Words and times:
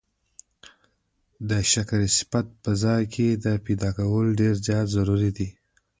د 1.49 1.51
شکر 1.71 1.99
صفت 2.17 2.45
په 2.63 2.71
ځان 2.81 3.01
کي 3.13 3.27
پيدا 3.65 3.89
کول 3.97 4.25
ډير 4.39 4.55
زيات 4.65 4.87
ضروري 4.95 5.31
دی 5.37 5.47